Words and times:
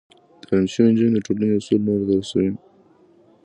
تعليم 0.45 0.65
شوې 0.73 0.87
نجونې 0.93 1.11
د 1.15 1.19
ټولنې 1.25 1.55
اصول 1.59 1.79
نورو 1.87 2.05
ته 2.09 2.13
رسوي. 2.19 2.51